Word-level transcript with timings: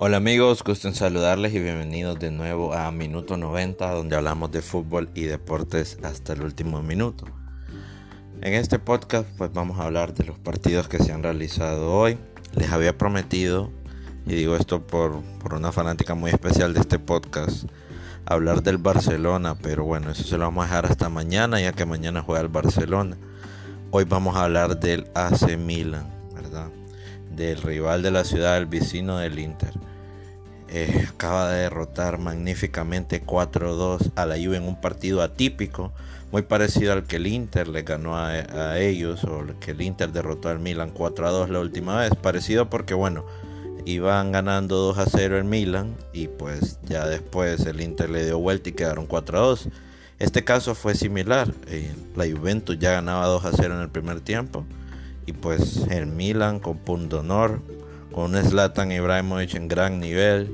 Hola 0.00 0.18
amigos, 0.18 0.62
gusto 0.62 0.86
en 0.86 0.94
saludarles 0.94 1.52
y 1.54 1.58
bienvenidos 1.58 2.20
de 2.20 2.30
nuevo 2.30 2.72
a 2.72 2.88
Minuto 2.92 3.36
90 3.36 3.90
donde 3.90 4.14
hablamos 4.14 4.52
de 4.52 4.62
fútbol 4.62 5.10
y 5.12 5.22
deportes 5.22 5.98
hasta 6.04 6.34
el 6.34 6.42
último 6.42 6.80
minuto. 6.82 7.24
En 8.40 8.54
este 8.54 8.78
podcast 8.78 9.28
pues 9.36 9.52
vamos 9.52 9.80
a 9.80 9.86
hablar 9.86 10.14
de 10.14 10.22
los 10.22 10.38
partidos 10.38 10.86
que 10.86 11.00
se 11.00 11.10
han 11.10 11.24
realizado 11.24 11.92
hoy. 11.92 12.16
Les 12.54 12.70
había 12.70 12.96
prometido, 12.96 13.72
y 14.24 14.36
digo 14.36 14.54
esto 14.54 14.86
por, 14.86 15.20
por 15.40 15.54
una 15.54 15.72
fanática 15.72 16.14
muy 16.14 16.30
especial 16.30 16.74
de 16.74 16.80
este 16.80 17.00
podcast, 17.00 17.64
hablar 18.24 18.62
del 18.62 18.78
Barcelona, 18.78 19.56
pero 19.60 19.82
bueno, 19.82 20.12
eso 20.12 20.22
se 20.22 20.38
lo 20.38 20.44
vamos 20.44 20.62
a 20.62 20.68
dejar 20.68 20.86
hasta 20.86 21.08
mañana 21.08 21.60
ya 21.60 21.72
que 21.72 21.86
mañana 21.86 22.22
juega 22.22 22.42
el 22.42 22.48
Barcelona. 22.48 23.16
Hoy 23.90 24.04
vamos 24.04 24.36
a 24.36 24.44
hablar 24.44 24.78
del 24.78 25.08
AC 25.16 25.58
Milan, 25.58 26.06
¿verdad? 26.36 26.68
Del 27.34 27.60
rival 27.62 28.02
de 28.02 28.10
la 28.10 28.24
ciudad, 28.24 28.56
el 28.56 28.66
vecino 28.66 29.18
del 29.18 29.38
Inter. 29.38 29.72
Eh, 30.70 31.06
acaba 31.08 31.50
de 31.50 31.62
derrotar 31.62 32.18
magníficamente 32.18 33.24
4-2 33.24 34.12
a 34.16 34.26
la 34.26 34.36
Juve 34.36 34.58
en 34.58 34.64
un 34.64 34.78
partido 34.78 35.22
atípico, 35.22 35.92
muy 36.30 36.42
parecido 36.42 36.92
al 36.92 37.04
que 37.04 37.16
el 37.16 37.26
Inter 37.26 37.68
le 37.68 37.82
ganó 37.82 38.18
a, 38.18 38.78
ellos 38.78 39.24
o 39.24 39.46
que 39.60 39.70
el 39.70 39.80
Inter 39.80 40.12
derrotó 40.12 40.50
al 40.50 40.58
Milan 40.58 40.92
4-2 40.92 41.48
la 41.48 41.60
última 41.60 41.98
vez. 42.00 42.10
Parecido 42.20 42.68
porque 42.68 42.92
bueno, 42.92 43.24
iban 43.86 44.30
ganando 44.30 44.76
2 44.76 45.08
0 45.10 45.38
el 45.38 45.44
Milan 45.44 45.96
y 46.12 46.28
pues 46.28 46.78
ya 46.84 47.06
después 47.06 47.64
el 47.64 47.80
Inter 47.80 48.10
le 48.10 48.26
dio 48.26 48.38
vuelta 48.38 48.68
y 48.68 48.72
quedaron 48.72 49.08
4-2. 49.08 49.70
Este 50.18 50.44
caso 50.44 50.74
fue 50.74 50.94
similar, 50.94 51.54
eh, 51.68 51.94
la 52.14 52.26
Juventus 52.26 52.78
ya 52.78 52.92
ganaba 52.92 53.26
2 53.26 53.42
0 53.56 53.74
en 53.74 53.80
el 53.80 53.88
primer 53.88 54.20
tiempo 54.20 54.66
y 55.28 55.34
pues 55.34 55.86
el 55.90 56.06
Milan 56.06 56.58
con 56.58 56.78
punto 56.78 57.20
honor 57.20 57.60
con 58.12 58.34
un 58.34 58.42
Zlatan 58.42 58.90
Ibrahimovic 58.90 59.56
en 59.56 59.68
gran 59.68 60.00
nivel 60.00 60.50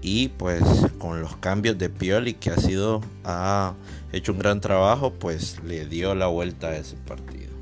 y 0.00 0.26
pues 0.30 0.60
con 0.98 1.20
los 1.20 1.36
cambios 1.36 1.78
de 1.78 1.88
Pioli 1.88 2.34
que 2.34 2.50
ha 2.50 2.56
sido 2.56 3.00
ha 3.22 3.74
hecho 4.12 4.32
un 4.32 4.40
gran 4.40 4.60
trabajo 4.60 5.12
pues 5.12 5.62
le 5.62 5.86
dio 5.86 6.16
la 6.16 6.26
vuelta 6.26 6.70
a 6.70 6.76
ese 6.76 6.96
partido. 6.96 7.52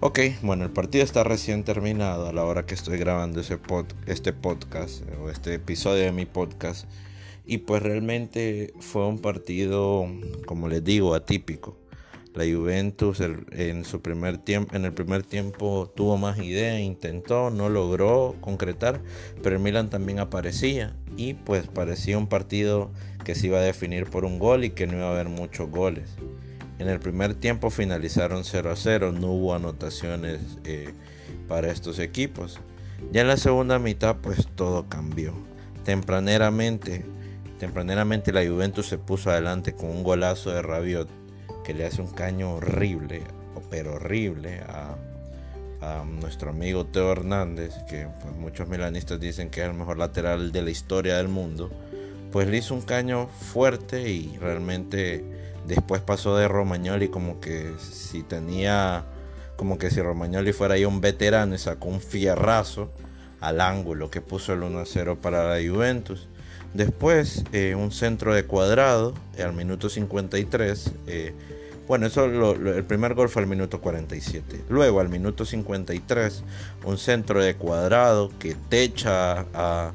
Ok 0.00 0.20
bueno 0.40 0.64
el 0.64 0.70
partido 0.70 1.04
está 1.04 1.24
recién 1.24 1.62
terminado 1.62 2.26
a 2.26 2.32
la 2.32 2.44
hora 2.44 2.64
que 2.64 2.72
estoy 2.72 2.96
grabando 2.96 3.42
ese 3.42 3.58
este 4.06 4.32
podcast 4.32 5.02
o 5.20 5.28
este 5.28 5.52
episodio 5.52 6.04
de 6.04 6.12
mi 6.12 6.24
podcast. 6.24 6.88
Y 7.44 7.58
pues 7.58 7.82
realmente 7.82 8.72
fue 8.80 9.06
un 9.06 9.18
partido 9.18 10.06
como 10.46 10.68
les 10.68 10.82
digo 10.82 11.14
atípico 11.14 11.76
la 12.38 12.44
Juventus 12.44 13.20
en, 13.20 13.84
su 13.84 14.00
primer 14.00 14.38
tiempo, 14.38 14.76
en 14.76 14.84
el 14.84 14.92
primer 14.92 15.24
tiempo 15.24 15.92
tuvo 15.96 16.16
más 16.16 16.38
ideas, 16.38 16.78
intentó, 16.78 17.50
no 17.50 17.68
logró 17.68 18.36
concretar, 18.40 19.00
pero 19.42 19.56
el 19.56 19.62
Milan 19.62 19.90
también 19.90 20.20
aparecía 20.20 20.94
y 21.16 21.34
pues 21.34 21.66
parecía 21.66 22.16
un 22.16 22.28
partido 22.28 22.92
que 23.24 23.34
se 23.34 23.48
iba 23.48 23.58
a 23.58 23.62
definir 23.62 24.06
por 24.06 24.24
un 24.24 24.38
gol 24.38 24.64
y 24.64 24.70
que 24.70 24.86
no 24.86 24.98
iba 24.98 25.08
a 25.08 25.10
haber 25.10 25.28
muchos 25.28 25.68
goles. 25.68 26.10
En 26.78 26.88
el 26.88 27.00
primer 27.00 27.34
tiempo 27.34 27.70
finalizaron 27.70 28.44
0 28.44 28.70
a 28.70 28.76
0, 28.76 29.10
no 29.10 29.32
hubo 29.32 29.52
anotaciones 29.52 30.38
eh, 30.62 30.94
para 31.48 31.72
estos 31.72 31.98
equipos. 31.98 32.60
Ya 33.10 33.22
en 33.22 33.26
la 33.26 33.36
segunda 33.36 33.80
mitad 33.80 34.18
pues 34.22 34.46
todo 34.54 34.88
cambió. 34.88 35.34
Tempraneramente, 35.84 37.04
tempraneramente 37.58 38.32
la 38.32 38.46
Juventus 38.46 38.86
se 38.86 38.96
puso 38.96 39.30
adelante 39.30 39.72
con 39.72 39.90
un 39.90 40.04
golazo 40.04 40.50
de 40.50 40.62
Rabiot 40.62 41.08
que 41.68 41.74
le 41.74 41.84
hace 41.84 42.00
un 42.00 42.08
caño 42.08 42.54
horrible, 42.54 43.20
pero 43.68 43.96
horrible 43.96 44.60
a, 44.60 44.96
nuestro 46.06 46.48
amigo 46.48 46.86
Teo 46.86 47.12
Hernández, 47.12 47.74
que 47.90 48.08
pues, 48.22 48.34
muchos 48.34 48.68
milanistas 48.68 49.20
dicen 49.20 49.50
que 49.50 49.60
es 49.60 49.66
el 49.68 49.74
mejor 49.74 49.98
lateral 49.98 50.50
de 50.50 50.62
la 50.62 50.70
historia 50.70 51.18
del 51.18 51.28
mundo, 51.28 51.70
pues 52.32 52.48
le 52.48 52.56
hizo 52.56 52.74
un 52.74 52.80
caño 52.80 53.28
fuerte 53.28 54.08
y 54.08 54.34
realmente 54.38 55.22
después 55.66 56.00
pasó 56.00 56.38
de 56.38 56.48
Romagnoli 56.48 57.08
como 57.08 57.38
que 57.38 57.70
si 57.78 58.22
tenía, 58.22 59.04
como 59.56 59.76
que 59.76 59.90
si 59.90 60.00
Romagnoli 60.00 60.54
fuera 60.54 60.74
ahí 60.74 60.86
un 60.86 61.02
veterano 61.02 61.54
y 61.54 61.58
sacó 61.58 61.88
un 61.88 62.00
fierrazo 62.00 62.90
al 63.40 63.60
ángulo 63.60 64.10
que 64.10 64.22
puso 64.22 64.54
el 64.54 64.62
1-0 64.62 65.18
para 65.18 65.54
la 65.54 65.70
Juventus. 65.70 66.28
Después, 66.72 67.44
eh, 67.52 67.74
un 67.74 67.92
centro 67.92 68.34
de 68.34 68.44
cuadrado 68.44 69.12
al 69.38 69.52
minuto 69.52 69.90
53. 69.90 70.92
Eh, 71.06 71.34
bueno, 71.88 72.06
eso 72.06 72.26
el 72.26 72.84
primer 72.84 73.14
gol 73.14 73.30
fue 73.30 73.40
al 73.40 73.48
minuto 73.48 73.80
47. 73.80 74.64
Luego, 74.68 75.00
al 75.00 75.08
minuto 75.08 75.46
53, 75.46 76.44
un 76.84 76.98
centro 76.98 77.42
de 77.42 77.54
cuadrado 77.56 78.30
que 78.38 78.54
techa 78.68 79.46
a, 79.54 79.92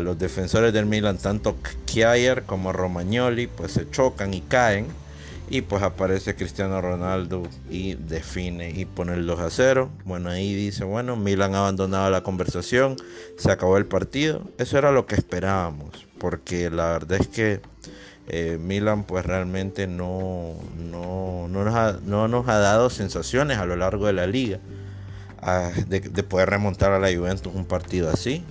los 0.00 0.18
defensores 0.18 0.72
del 0.72 0.86
Milan, 0.86 1.18
tanto 1.18 1.56
Kjaer 1.86 2.44
como 2.44 2.72
Romagnoli, 2.72 3.46
pues 3.46 3.72
se 3.72 3.88
chocan 3.90 4.32
y 4.32 4.40
caen. 4.40 4.86
Y 5.50 5.60
pues 5.60 5.82
aparece 5.82 6.34
Cristiano 6.34 6.80
Ronaldo 6.80 7.42
y 7.68 7.94
define 7.96 8.70
y 8.70 8.86
pone 8.86 9.12
el 9.12 9.26
2 9.26 9.40
a 9.40 9.50
0. 9.50 9.90
Bueno, 10.06 10.30
ahí 10.30 10.54
dice, 10.54 10.84
bueno, 10.84 11.16
Milan 11.16 11.54
ha 11.54 11.58
abandonado 11.58 12.08
la 12.08 12.22
conversación, 12.22 12.96
se 13.36 13.52
acabó 13.52 13.76
el 13.76 13.84
partido. 13.84 14.40
Eso 14.56 14.78
era 14.78 14.90
lo 14.90 15.04
que 15.04 15.16
esperábamos, 15.16 16.06
porque 16.18 16.70
la 16.70 16.92
verdad 16.92 17.20
es 17.20 17.28
que 17.28 17.60
eh, 18.28 18.58
Milan 18.60 19.04
pues 19.04 19.26
realmente 19.26 19.86
no, 19.86 20.54
no, 20.76 21.46
nos 21.48 21.74
ha, 21.74 21.98
no, 22.04 22.28
nos 22.28 22.48
ha, 22.48 22.58
dado 22.58 22.88
sensaciones 22.90 23.58
a 23.58 23.66
lo 23.66 23.76
largo 23.76 24.06
de 24.06 24.14
la 24.14 24.26
liga 24.26 24.60
de, 25.86 26.22
poder 26.22 26.50
remontar 26.50 26.92
a 26.92 26.98
la 26.98 27.14
Juventus 27.14 27.54
un 27.54 27.64
partido 27.64 28.10
así. 28.10 28.44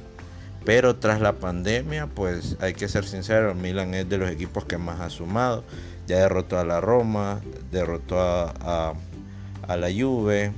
Pero 0.65 0.95
tras 0.95 1.19
la 1.19 1.33
pandemia, 1.33 2.07
pues 2.07 2.55
hay 2.61 2.73
que 2.73 2.87
ser 2.87 3.03
sincero, 3.03 3.53
Milan 3.53 3.93
es 3.93 4.07
de 4.07 4.17
los 4.17 4.29
equipos 4.29 4.63
que 4.63 4.77
más 4.77 5.01
ha 5.01 5.09
sumado. 5.09 5.63
Ya 6.07 6.19
derrotó 6.19 6.57
a 6.57 6.63
la 6.63 6.79
Roma, 6.79 7.41
derrotó 7.71 8.21
a, 8.21 8.93
a 9.67 9.77
la 9.77 9.87
Juve. 9.91 10.53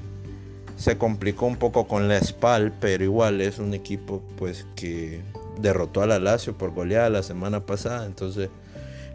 Se 0.77 0.97
complicó 0.97 1.47
un 1.47 1.55
poco 1.55 1.87
con 1.87 2.07
la 2.07 2.19
Spal, 2.21 2.73
pero 2.79 3.03
igual 3.03 3.41
es 3.41 3.57
un 3.57 3.73
equipo 3.73 4.21
pues 4.37 4.67
que 4.75 5.21
derrotó 5.59 6.01
a 6.03 6.07
la 6.07 6.19
Lazio 6.19 6.55
por 6.55 6.71
goleada 6.71 7.09
la 7.09 7.23
semana 7.23 7.65
pasada. 7.65 8.05
Entonces 8.05 8.49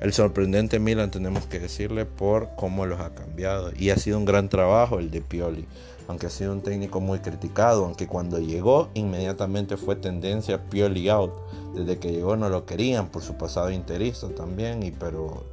el 0.00 0.14
sorprendente 0.14 0.78
Milan 0.78 1.10
tenemos 1.10 1.44
que 1.44 1.60
decirle 1.60 2.06
por 2.06 2.48
cómo 2.56 2.86
los 2.86 3.00
ha 3.00 3.10
cambiado. 3.10 3.70
Y 3.76 3.90
ha 3.90 3.96
sido 3.96 4.16
un 4.16 4.24
gran 4.24 4.48
trabajo 4.48 4.98
el 4.98 5.10
de 5.10 5.20
Pioli, 5.20 5.66
aunque 6.08 6.26
ha 6.26 6.30
sido 6.30 6.52
un 6.52 6.62
técnico 6.62 7.00
muy 7.00 7.18
criticado, 7.18 7.84
aunque 7.84 8.06
cuando 8.06 8.38
llegó 8.38 8.88
inmediatamente 8.94 9.76
fue 9.76 9.96
tendencia 9.96 10.64
Pioli 10.70 11.10
out. 11.10 11.32
Desde 11.74 11.98
que 11.98 12.12
llegó 12.12 12.34
no 12.36 12.48
lo 12.48 12.64
querían 12.64 13.08
por 13.08 13.22
su 13.22 13.34
pasado 13.34 13.70
interista 13.70 14.28
también, 14.30 14.82
y, 14.82 14.90
pero 14.90 15.44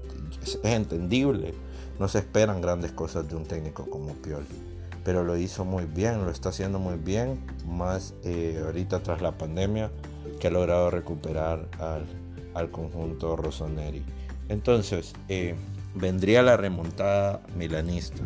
es, 0.41 0.59
entendible. 0.63 1.53
No 2.00 2.07
se 2.07 2.19
esperan 2.19 2.62
grandes 2.62 2.94
cosas 2.94 3.28
de 3.28 3.36
un 3.36 3.46
técnico 3.46 3.90
como 3.90 4.13
Pioli. 4.13 4.46
Pero 5.03 5.25
lo 5.25 5.36
hizo 5.36 5.66
muy 5.66 5.86
bien, 5.86 6.24
lo 6.24 6.31
está 6.31 6.50
haciendo 6.50 6.80
muy 6.80 6.96
bien, 6.96 7.40
más 7.66 8.13
eh, 8.24 8.62
ahorita 8.63 9.03
tras 9.03 9.22
la 9.22 9.38
pandemia 9.38 9.91
que 10.40 10.47
ha 10.47 10.52
logrado 10.52 10.90
recuperar 10.90 11.68
al, 11.80 12.06
al 12.53 12.72
conjunto 12.72 13.36
Rossoneri. 13.36 14.03
Entonces, 14.50 15.13
eh, 15.30 15.56
vendría 15.96 16.41
la 16.41 16.58
remontada 16.58 17.41
milanista. 17.56 18.24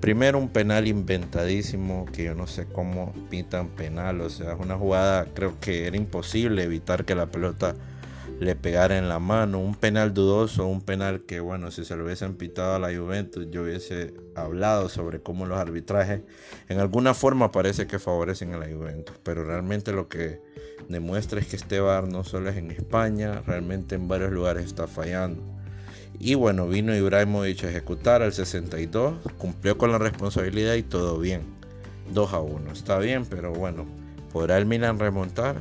Primero 0.00 0.38
un 0.38 0.48
penal 0.48 0.86
inventadísimo 0.86 2.04
que 2.06 2.24
yo 2.24 2.34
no 2.34 2.46
sé 2.46 2.66
cómo 2.66 3.14
pintan 3.30 3.68
penal. 3.68 4.20
O 4.20 4.30
sea, 4.30 4.52
es 4.52 4.60
una 4.60 4.76
jugada 4.76 5.26
creo 5.34 5.58
que 5.60 5.86
era 5.86 5.96
imposible 5.96 6.62
evitar 6.62 7.04
que 7.04 7.14
la 7.14 7.26
pelota 7.26 7.74
le 8.44 8.54
pegara 8.54 8.98
en 8.98 9.08
la 9.08 9.18
mano. 9.18 9.58
Un 9.58 9.74
penal 9.74 10.12
dudoso, 10.14 10.66
un 10.66 10.82
penal 10.82 11.22
que 11.22 11.40
bueno, 11.40 11.70
si 11.70 11.84
se 11.84 11.96
lo 11.96 12.04
hubiesen 12.04 12.36
pitado 12.36 12.74
a 12.74 12.78
la 12.78 12.96
Juventus, 12.96 13.48
yo 13.50 13.62
hubiese 13.62 14.14
hablado 14.36 14.88
sobre 14.88 15.20
cómo 15.20 15.46
los 15.46 15.58
arbitrajes 15.58 16.22
en 16.68 16.78
alguna 16.78 17.14
forma 17.14 17.50
parece 17.50 17.86
que 17.86 17.98
favorecen 17.98 18.52
a 18.52 18.58
la 18.58 18.66
Juventus. 18.66 19.16
Pero 19.22 19.44
realmente 19.44 19.92
lo 19.92 20.08
que 20.08 20.40
demuestra 20.88 21.40
es 21.40 21.46
que 21.46 21.56
este 21.56 21.80
bar 21.80 22.06
no 22.06 22.22
solo 22.22 22.50
es 22.50 22.56
en 22.56 22.70
España, 22.70 23.42
realmente 23.46 23.94
en 23.94 24.08
varios 24.08 24.30
lugares 24.30 24.66
está 24.66 24.86
fallando. 24.86 25.42
Y 26.20 26.34
bueno, 26.34 26.68
vino 26.68 26.94
Ibrahimovic 26.94 27.64
a 27.64 27.70
ejecutar 27.70 28.22
al 28.22 28.32
62, 28.32 29.14
cumplió 29.38 29.76
con 29.78 29.90
la 29.90 29.98
responsabilidad 29.98 30.74
y 30.74 30.82
todo 30.82 31.18
bien. 31.18 31.42
2 32.12 32.32
a 32.34 32.40
1, 32.40 32.72
está 32.72 32.98
bien, 32.98 33.24
pero 33.24 33.52
bueno, 33.52 33.86
¿podrá 34.32 34.58
el 34.58 34.66
Milan 34.66 34.98
remontar? 34.98 35.56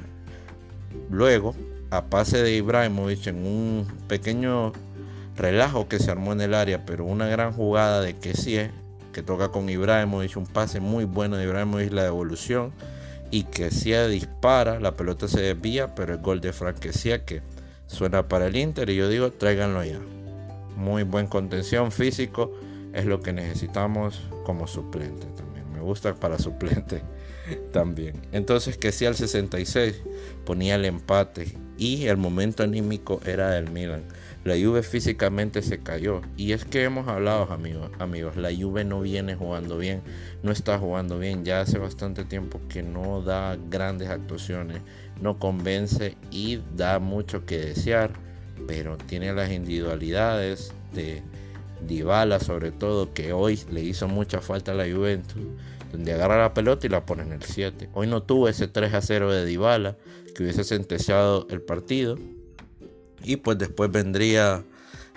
Luego, 1.09 1.55
a 1.93 2.05
pase 2.05 2.41
de 2.41 2.55
Ibrahimovic 2.55 3.27
en 3.27 3.45
un 3.45 3.87
pequeño 4.07 4.73
relajo 5.37 5.87
que 5.87 5.99
se 5.99 6.09
armó 6.09 6.33
en 6.33 6.41
el 6.41 6.55
área, 6.55 6.87
pero 6.87 7.05
una 7.05 7.27
gran 7.27 7.53
jugada 7.53 8.01
de 8.01 8.17
que 8.17 8.33
sí 8.33 8.57
es, 8.57 8.71
que 9.11 9.21
toca 9.21 9.49
con 9.49 9.69
Ibrahimovic, 9.69 10.35
un 10.37 10.47
pase 10.47 10.79
muy 10.79 11.05
bueno 11.05 11.37
de 11.37 11.43
Ibrahimovic, 11.43 11.91
la 11.91 12.03
devolución 12.03 12.71
y 13.29 13.43
que 13.43 13.69
Sia 13.69 14.07
dispara, 14.07 14.79
la 14.79 14.95
pelota 14.95 15.27
se 15.27 15.41
desvía, 15.41 15.93
pero 15.93 16.13
el 16.13 16.19
gol 16.19 16.41
de 16.41 16.51
Frank 16.51 16.79
que 16.79 17.41
suena 17.85 18.27
para 18.27 18.47
el 18.47 18.55
Inter 18.55 18.89
y 18.89 18.95
yo 18.95 19.07
digo, 19.07 19.31
tráiganlo 19.31 19.83
ya. 19.83 19.99
Muy 20.75 21.03
buen 21.03 21.27
contención 21.27 21.91
físico, 21.91 22.51
es 22.93 23.05
lo 23.05 23.21
que 23.21 23.33
necesitamos 23.33 24.19
como 24.45 24.65
suplente 24.65 25.27
también. 25.37 25.71
Me 25.71 25.79
gusta 25.79 26.15
para 26.15 26.39
suplente 26.39 27.03
también. 27.71 28.13
Entonces 28.31 28.77
que 28.77 28.91
si 28.91 29.05
al 29.05 29.15
66 29.15 30.01
ponía 30.45 30.75
el 30.75 30.85
empate 30.85 31.53
y 31.77 32.05
el 32.05 32.17
momento 32.17 32.63
anímico 32.63 33.19
era 33.25 33.51
del 33.51 33.69
Milan. 33.69 34.03
La 34.43 34.55
Juve 34.55 34.83
físicamente 34.83 35.61
se 35.61 35.79
cayó 35.79 36.21
y 36.35 36.51
es 36.51 36.65
que 36.65 36.83
hemos 36.83 37.07
hablado 37.07 37.51
amigos, 37.51 37.89
amigos, 37.99 38.35
la 38.35 38.49
Juve 38.53 38.83
no 38.83 38.99
viene 38.99 39.35
jugando 39.35 39.77
bien, 39.77 40.01
no 40.43 40.51
está 40.51 40.77
jugando 40.77 41.17
bien, 41.17 41.45
ya 41.45 41.61
hace 41.61 41.77
bastante 41.77 42.25
tiempo 42.25 42.59
que 42.67 42.83
no 42.83 43.21
da 43.21 43.57
grandes 43.69 44.09
actuaciones, 44.09 44.81
no 45.21 45.39
convence 45.39 46.17
y 46.29 46.59
da 46.75 46.99
mucho 46.99 47.45
que 47.45 47.57
desear, 47.57 48.11
pero 48.67 48.97
tiene 48.97 49.31
las 49.31 49.49
individualidades 49.49 50.73
de 50.93 51.23
Dybala 51.87 52.39
sobre 52.39 52.71
todo 52.71 53.13
que 53.13 53.33
hoy 53.33 53.59
le 53.71 53.81
hizo 53.81 54.07
mucha 54.07 54.41
falta 54.41 54.71
a 54.71 54.75
la 54.75 54.93
Juventus 54.93 55.41
donde 55.93 56.11
agarra 56.11 56.39
la 56.39 56.53
pelota 56.55 56.87
y 56.87 56.89
la 56.89 57.05
pone 57.05 57.21
en 57.21 57.31
el 57.31 57.43
7. 57.43 57.91
Hoy 57.93 58.07
no 58.07 58.23
tuvo 58.23 58.49
ese 58.49 58.67
3 58.67 58.93
a 58.95 59.01
0 59.01 59.31
de 59.31 59.45
Dybala 59.45 59.95
que 60.35 60.43
hubiese 60.43 60.63
sentenciado 60.63 61.47
el 61.51 61.61
partido. 61.61 62.17
Y 63.23 63.37
pues 63.37 63.59
después 63.59 63.91
vendría, 63.91 64.63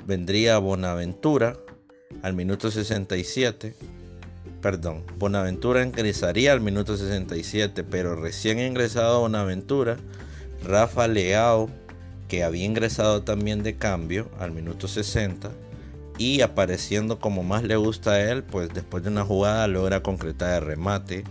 vendría 0.07 0.59
Bonaventura 0.59 1.57
al 2.23 2.35
minuto 2.35 2.71
67. 2.71 3.75
Perdón, 4.61 5.05
Bonaventura 5.19 5.83
ingresaría 5.83 6.53
al 6.53 6.61
minuto 6.61 6.97
67, 6.97 7.83
pero 7.83 8.15
recién 8.15 8.59
ingresado 8.59 9.21
Bonaventura, 9.21 9.97
Rafa 10.63 11.09
Leao, 11.09 11.71
que 12.29 12.45
había 12.45 12.65
ingresado 12.65 13.23
también 13.23 13.63
de 13.63 13.77
cambio 13.77 14.29
al 14.39 14.53
minuto 14.53 14.89
60, 14.89 15.51
y 16.19 16.41
apareciendo 16.41 17.19
como 17.19 17.43
más 17.43 17.63
le 17.63 17.77
gusta 17.77 18.13
a 18.13 18.31
él, 18.31 18.43
pues 18.43 18.71
después 18.73 19.03
de 19.03 19.11
una 19.11 19.25
jugada 19.25 19.67
logra 19.69 20.03
concretar 20.03 20.63
el 20.63 20.67
remate 20.67 21.25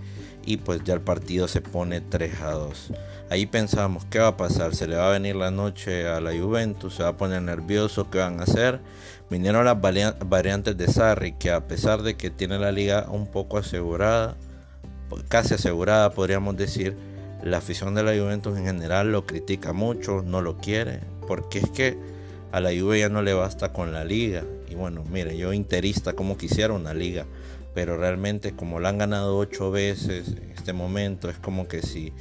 y 0.45 0.57
pues 0.57 0.83
ya 0.83 0.93
el 0.93 1.01
partido 1.01 1.47
se 1.47 1.61
pone 1.61 2.01
3 2.01 2.41
a 2.41 2.51
2. 2.51 2.93
Ahí 3.31 3.47
pensamos, 3.47 4.05
¿qué 4.05 4.19
va 4.19 4.27
a 4.27 4.37
pasar? 4.37 4.75
¿Se 4.75 4.87
le 4.87 4.95
va 4.95 5.07
a 5.07 5.11
venir 5.11 5.35
la 5.35 5.49
noche 5.49 6.07
a 6.07 6.21
la 6.21 6.31
Juventus? 6.37 6.95
¿Se 6.95 7.03
va 7.03 7.09
a 7.09 7.17
poner 7.17 7.41
nervioso? 7.41 8.11
¿Qué 8.11 8.19
van 8.19 8.39
a 8.39 8.43
hacer? 8.43 8.79
Vinieron 9.31 9.65
las 9.65 9.77
variantes 9.81 10.77
de 10.77 10.87
Sarri, 10.87 11.33
que 11.33 11.49
a 11.49 11.67
pesar 11.67 12.03
de 12.03 12.15
que 12.15 12.29
tiene 12.29 12.59
la 12.59 12.71
liga 12.71 13.07
un 13.09 13.25
poco 13.25 13.57
asegurada, 13.57 14.35
casi 15.27 15.55
asegurada 15.55 16.11
podríamos 16.11 16.55
decir, 16.55 16.95
la 17.43 17.57
afición 17.57 17.95
de 17.95 18.03
la 18.03 18.11
Juventus 18.11 18.57
en 18.57 18.65
general 18.65 19.11
lo 19.11 19.25
critica 19.25 19.73
mucho, 19.73 20.21
no 20.23 20.41
lo 20.41 20.57
quiere, 20.57 20.99
porque 21.27 21.59
es 21.59 21.69
que 21.71 21.97
a 22.51 22.59
la 22.59 22.69
Juve 22.69 22.99
ya 22.99 23.09
no 23.09 23.21
le 23.21 23.33
basta 23.33 23.73
con 23.73 23.91
la 23.91 24.05
liga. 24.05 24.43
Bueno, 24.75 25.03
mire, 25.09 25.37
yo 25.37 25.53
interista 25.53 26.13
como 26.13 26.37
quisiera 26.37 26.73
una 26.73 26.93
liga, 26.93 27.25
pero 27.73 27.97
realmente 27.97 28.53
como 28.53 28.79
la 28.79 28.89
han 28.89 28.97
ganado 28.97 29.37
ocho 29.37 29.71
veces 29.71 30.29
en 30.29 30.51
este 30.51 30.73
momento, 30.73 31.29
es 31.29 31.37
como 31.37 31.67
que 31.67 31.81
si 31.81 32.11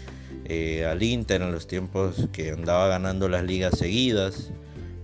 eh, 0.44 0.84
al 0.86 1.02
Inter 1.02 1.42
en 1.42 1.52
los 1.52 1.66
tiempos 1.66 2.28
que 2.32 2.50
andaba 2.50 2.88
ganando 2.88 3.28
las 3.28 3.44
ligas 3.44 3.78
seguidas, 3.78 4.50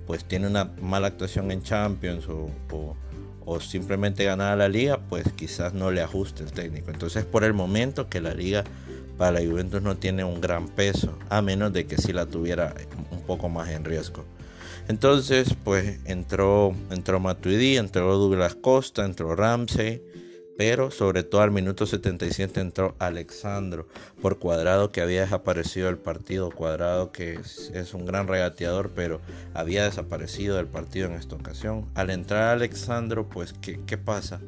pues 0.06 0.24
tiene 0.24 0.46
una 0.46 0.72
mala 0.80 1.08
actuación 1.08 1.50
en 1.50 1.62
Champions 1.62 2.28
o, 2.28 2.50
o 3.44 3.60
simplemente 3.60 4.24
ganar 4.24 4.58
la 4.58 4.68
liga, 4.68 5.00
pues 5.08 5.24
quizás 5.34 5.74
no 5.74 5.90
le 5.90 6.02
ajuste 6.02 6.44
el 6.44 6.52
técnico. 6.52 6.90
Entonces 6.90 7.24
por 7.24 7.42
el 7.44 7.52
momento 7.52 8.08
que 8.08 8.20
la 8.20 8.34
liga 8.34 8.64
para 9.18 9.40
la 9.40 9.46
Juventus 9.46 9.82
no 9.82 9.96
tiene 9.96 10.24
un 10.24 10.40
gran 10.40 10.68
peso, 10.68 11.18
a 11.28 11.42
menos 11.42 11.72
de 11.72 11.86
que 11.86 11.96
si 11.96 12.12
la 12.12 12.26
tuviera 12.26 12.74
un 13.10 13.20
poco 13.22 13.48
más 13.48 13.68
en 13.70 13.84
riesgo. 13.84 14.24
Entonces, 14.88 15.54
pues 15.64 16.00
entró, 16.04 16.74
entró 16.90 17.20
Matuidi, 17.20 17.76
entró 17.76 18.16
Douglas 18.16 18.54
Costa, 18.54 19.04
entró 19.04 19.36
Ramsey, 19.36 20.02
pero 20.56 20.90
sobre 20.90 21.22
todo 21.22 21.40
al 21.40 21.52
minuto 21.52 21.86
77 21.86 22.60
entró 22.60 22.94
Alexandro 22.98 23.88
por 24.20 24.38
cuadrado 24.38 24.92
que 24.92 25.00
había 25.00 25.22
desaparecido 25.22 25.86
del 25.86 25.96
partido. 25.96 26.50
Cuadrado 26.50 27.12
que 27.12 27.40
es, 27.72 27.94
un 27.94 28.04
gran 28.04 28.28
regateador, 28.28 28.90
pero 28.94 29.20
había 29.54 29.84
desaparecido 29.84 30.56
del 30.56 30.66
partido 30.66 31.08
en 31.08 31.14
esta 31.14 31.36
ocasión. 31.36 31.88
Al 31.94 32.10
entrar 32.10 32.48
Alexandro, 32.48 33.28
pues, 33.28 33.54
¿qué, 33.54 33.80
qué 33.86 33.96
pasa? 33.96 34.40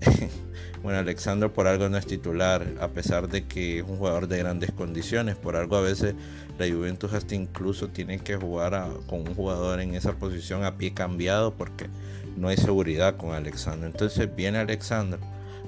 bueno, 0.82 0.98
Alexandro 0.98 1.52
por 1.52 1.66
algo 1.66 1.88
no 1.88 1.98
es 1.98 2.06
titular, 2.06 2.66
a 2.80 2.88
pesar 2.88 3.28
de 3.28 3.46
que 3.46 3.78
es 3.78 3.84
un 3.84 3.96
jugador 3.96 4.28
de 4.28 4.38
grandes 4.38 4.72
condiciones. 4.72 5.36
Por 5.36 5.56
algo 5.56 5.76
a 5.76 5.80
veces 5.80 6.14
la 6.58 6.68
Juventus 6.68 7.12
hasta 7.12 7.34
incluso 7.34 7.88
tiene 7.88 8.18
que 8.20 8.36
jugar 8.36 8.88
con 9.06 9.20
un 9.20 9.34
jugador 9.34 9.80
en 9.80 9.94
esa 9.94 10.12
posición 10.14 10.64
a 10.64 10.76
pie 10.76 10.94
cambiado 10.94 11.54
porque 11.54 11.86
no 12.36 12.48
hay 12.48 12.56
seguridad 12.56 13.16
con 13.16 13.32
Alexandro. 13.32 13.86
Entonces 13.86 14.34
viene 14.34 14.58
Alexandro, 14.58 15.18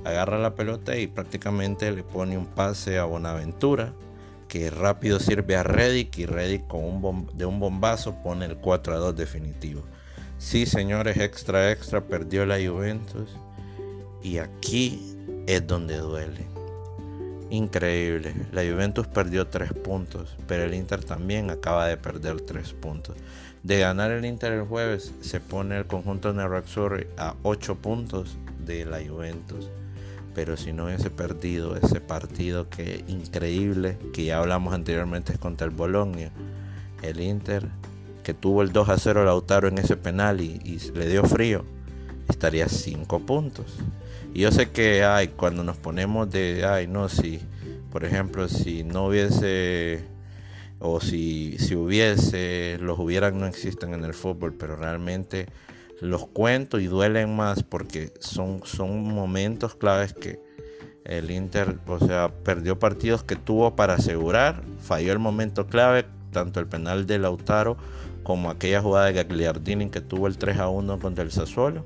agarra 0.04 0.38
la 0.38 0.54
pelota 0.54 0.96
y 0.96 1.06
prácticamente 1.06 1.90
le 1.90 2.02
pone 2.02 2.38
un 2.38 2.46
pase 2.46 2.98
a 2.98 3.04
Bonaventura 3.04 3.92
que 4.48 4.70
rápido 4.70 5.20
sirve 5.20 5.56
a 5.56 5.62
Reddick 5.62 6.18
y 6.18 6.26
Reddick 6.26 6.66
con 6.66 6.82
un 6.82 7.30
de 7.34 7.46
un 7.46 7.60
bombazo 7.60 8.16
pone 8.22 8.46
el 8.46 8.56
4 8.56 8.94
a 8.94 8.96
2 8.96 9.16
definitivo. 9.16 9.82
Sí, 10.38 10.66
señores, 10.66 11.18
extra 11.18 11.70
extra 11.70 12.00
perdió 12.00 12.46
la 12.46 12.56
Juventus 12.56 13.30
y 14.22 14.38
aquí 14.38 15.16
es 15.46 15.66
donde 15.66 15.98
duele. 15.98 16.46
Increíble. 17.50 18.32
La 18.52 18.62
Juventus 18.62 19.08
perdió 19.08 19.48
3 19.48 19.72
puntos, 19.72 20.36
pero 20.46 20.64
el 20.64 20.74
Inter 20.74 21.02
también 21.02 21.50
acaba 21.50 21.86
de 21.88 21.96
perder 21.96 22.40
3 22.40 22.72
puntos. 22.74 23.16
De 23.64 23.80
ganar 23.80 24.12
el 24.12 24.24
Inter 24.24 24.52
el 24.52 24.62
jueves, 24.62 25.12
se 25.20 25.40
pone 25.40 25.76
el 25.76 25.86
conjunto 25.86 26.32
Nerazzurri 26.32 27.08
a 27.16 27.34
8 27.42 27.74
puntos 27.76 28.36
de 28.64 28.84
la 28.84 29.00
Juventus. 29.04 29.68
Pero 30.32 30.56
si 30.56 30.72
no 30.72 30.84
hubiese 30.84 31.10
perdido 31.10 31.76
ese 31.76 32.00
partido 32.00 32.70
que 32.70 33.04
increíble, 33.08 33.98
que 34.14 34.24
ya 34.24 34.38
hablamos 34.38 34.72
anteriormente 34.72 35.32
es 35.32 35.38
contra 35.38 35.66
el 35.66 35.72
Bologna, 35.72 36.30
el 37.02 37.20
Inter 37.20 37.68
que 38.22 38.32
tuvo 38.32 38.62
el 38.62 38.72
2 38.72 38.88
a 38.90 38.98
0 38.98 39.24
Lautaro 39.24 39.66
en 39.66 39.78
ese 39.78 39.96
penal 39.96 40.40
y, 40.40 40.60
y 40.64 40.78
le 40.94 41.08
dio 41.08 41.24
frío, 41.24 41.64
estaría 42.28 42.68
5 42.68 43.26
puntos. 43.26 43.76
Y 44.32 44.40
yo 44.40 44.52
sé 44.52 44.70
que 44.70 45.04
ay, 45.04 45.28
cuando 45.28 45.64
nos 45.64 45.76
ponemos 45.76 46.30
de, 46.30 46.64
ay, 46.64 46.86
no, 46.86 47.08
si, 47.08 47.40
por 47.90 48.04
ejemplo, 48.04 48.48
si 48.48 48.84
no 48.84 49.06
hubiese, 49.06 50.04
o 50.78 51.00
si, 51.00 51.58
si 51.58 51.74
hubiese, 51.74 52.78
los 52.80 52.98
hubieran 52.98 53.38
no 53.38 53.46
existen 53.46 53.92
en 53.92 54.04
el 54.04 54.14
fútbol, 54.14 54.54
pero 54.54 54.76
realmente 54.76 55.46
los 56.00 56.26
cuento 56.26 56.78
y 56.78 56.86
duelen 56.86 57.34
más 57.36 57.62
porque 57.62 58.12
son, 58.20 58.62
son 58.64 59.02
momentos 59.02 59.74
claves 59.74 60.14
que 60.14 60.40
el 61.04 61.30
Inter, 61.30 61.78
o 61.86 61.98
sea, 61.98 62.32
perdió 62.44 62.78
partidos 62.78 63.24
que 63.24 63.36
tuvo 63.36 63.74
para 63.74 63.94
asegurar, 63.94 64.62
falló 64.80 65.12
el 65.12 65.18
momento 65.18 65.66
clave, 65.66 66.06
tanto 66.30 66.60
el 66.60 66.66
penal 66.66 67.06
de 67.06 67.18
Lautaro 67.18 67.76
como 68.22 68.50
aquella 68.50 68.80
jugada 68.80 69.06
de 69.06 69.14
Gagliardini 69.14 69.90
que 69.90 70.00
tuvo 70.00 70.28
el 70.28 70.38
3 70.38 70.58
a 70.58 70.68
1 70.68 71.00
contra 71.00 71.24
el 71.24 71.32
Sassuolo 71.32 71.84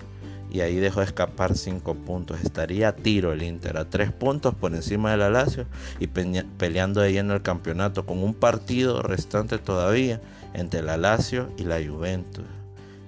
y 0.55 0.61
ahí 0.61 0.77
dejó 0.77 1.03
escapar 1.03 1.57
5 1.57 1.95
puntos. 1.97 2.39
Estaría 2.45 2.91
a 2.91 2.93
tiro 2.95 3.33
el 3.33 3.43
Inter, 3.43 3.77
a 3.77 3.91
3 3.91 4.13
puntos 4.13 4.55
por 4.55 4.73
encima 4.73 5.11
del 5.11 5.23
Alacio 5.23 5.67
y 5.99 6.07
peleando 6.07 7.01
de 7.01 7.13
lleno 7.13 7.35
el 7.35 7.43
campeonato 7.43 8.07
con 8.07 8.23
un 8.23 8.35
partido 8.35 9.03
restante 9.03 9.59
todavía 9.59 10.21
entre 10.53 10.79
el 10.79 10.91
Alacio 10.91 11.51
y 11.59 11.65
la 11.65 11.85
Juventus. 11.85 12.45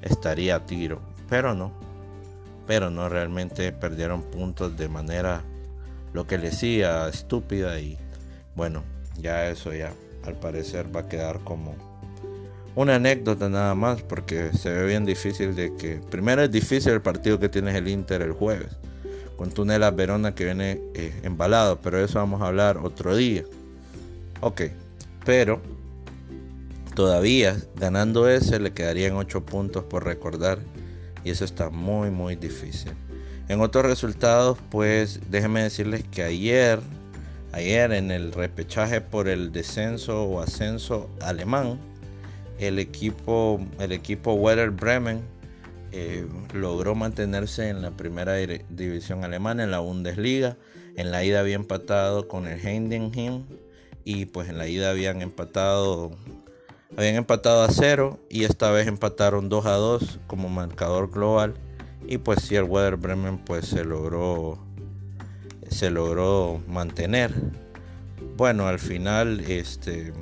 Estaría 0.03 0.57
a 0.57 0.67
tiro, 0.67 1.01
pero 1.31 1.55
no. 1.55 1.71
Pero 2.67 2.91
no, 2.91 3.09
realmente 3.09 3.71
perdieron 3.71 4.23
puntos 4.23 4.77
de 4.77 4.89
manera 4.89 5.45
lo 6.15 6.27
que 6.27 6.39
les 6.39 6.51
decía 6.51 7.09
estúpida 7.09 7.79
y 7.79 7.97
bueno, 8.57 8.83
ya 9.21 9.47
eso 9.47 9.73
ya 9.73 9.93
al 10.25 10.35
parecer 10.35 10.95
va 10.95 11.03
a 11.03 11.09
quedar 11.09 11.39
como 11.45 11.77
una 12.77 12.97
anécdota 12.97 13.49
nada 13.49 13.75
más, 13.75 14.03
porque 14.03 14.53
se 14.53 14.71
ve 14.71 14.87
bien 14.87 15.05
difícil 15.05 15.57
de 15.57 15.75
que. 15.75 15.99
Primero 16.11 16.43
es 16.43 16.51
difícil 16.53 16.93
el 16.93 17.03
partido 17.03 17.41
que 17.41 17.49
tienes 17.49 17.75
el 17.75 17.89
Inter 17.89 18.21
el 18.23 18.33
jueves, 18.33 18.77
con 19.37 19.51
Tunela 19.51 19.91
Verona 19.91 20.35
que 20.35 20.45
viene 20.45 20.81
eh, 20.95 21.13
embalado, 21.25 21.81
pero 21.81 21.99
eso 21.99 22.19
vamos 22.19 22.43
a 22.43 22.47
hablar 22.47 22.77
otro 22.77 23.17
día. 23.17 23.45
Ok, 24.43 24.63
pero 25.25 25.63
todavía 26.95 27.57
ganando 27.77 28.29
ese 28.29 28.61
le 28.61 28.73
quedarían 28.73 29.15
8 29.15 29.45
puntos 29.47 29.83
por 29.85 30.05
recordar, 30.05 30.59
y 31.25 31.31
eso 31.31 31.47
está 31.47 31.71
muy, 31.71 32.11
muy 32.11 32.37
difícil. 32.37 32.93
En 33.49 33.63
otros 33.63 33.87
resultados, 33.87 34.59
pues 34.71 35.21
déjenme 35.31 35.63
decirles 35.63 36.05
que 36.11 36.23
ayer, 36.23 36.81
ayer 37.53 37.93
en 37.93 38.11
el 38.11 38.33
repechaje 38.33 39.01
por 39.01 39.29
el 39.29 39.51
descenso 39.51 40.25
o 40.25 40.43
ascenso 40.43 41.09
alemán, 41.23 41.79
el 42.59 42.79
equipo, 42.79 43.61
el 43.79 43.93
equipo 43.93 44.35
Werder 44.35 44.71
Bremen 44.71 45.23
eh, 45.93 46.27
logró 46.53 46.95
mantenerse 46.95 47.69
en 47.69 47.83
la 47.83 47.91
primera 47.91 48.35
división 48.35 49.25
alemana, 49.25 49.65
en 49.65 49.71
la 49.71 49.79
Bundesliga. 49.79 50.57
En 50.97 51.11
la 51.11 51.25
ida 51.25 51.41
había 51.41 51.57
empatado 51.57 52.29
con 52.29 52.47
el 52.47 52.59
Heidenheim 52.59 53.45
y 54.05 54.27
pues 54.27 54.49
en 54.49 54.59
la 54.59 54.69
ida 54.69 54.91
habían 54.91 55.21
empatado 55.21 56.13
habían 56.97 57.17
empatado 57.17 57.63
a 57.63 57.69
cero 57.71 58.19
y 58.31 58.45
esta 58.45 58.71
vez 58.71 58.87
empataron 58.87 59.49
2 59.49 59.67
a 59.67 59.73
2 59.73 60.21
como 60.27 60.49
marcador 60.49 61.11
global 61.11 61.55
y 62.07 62.19
pues 62.19 62.43
si 62.43 62.57
el 62.57 62.65
Werder 62.65 62.97
Bremen 62.97 63.39
pues 63.39 63.67
se 63.67 63.85
logró 63.85 64.59
se 65.69 65.91
logró 65.91 66.63
mantener. 66.69 67.33
Bueno, 68.37 68.69
al 68.69 68.79
final 68.79 69.41
este 69.41 70.13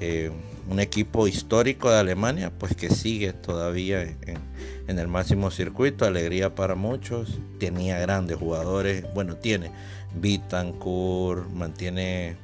eh, 0.00 0.30
un 0.70 0.78
equipo 0.78 1.26
histórico 1.26 1.90
de 1.90 1.98
Alemania, 1.98 2.52
pues 2.56 2.76
que 2.76 2.90
sigue 2.90 3.32
todavía 3.32 4.02
en, 4.02 4.98
el 4.98 5.08
máximo 5.08 5.50
circuito, 5.50 6.04
alegría 6.04 6.54
para 6.54 6.76
muchos, 6.76 7.38
tenía 7.58 7.98
grandes 7.98 8.38
jugadores, 8.38 9.04
bueno, 9.12 9.36
tiene 9.36 9.70
Bittencourt, 10.14 11.48
mantiene, 11.50 12.36